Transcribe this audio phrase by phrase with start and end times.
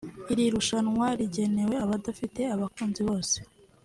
[0.31, 3.37] Iri rushanwa rigenewe abafite abakunzi bose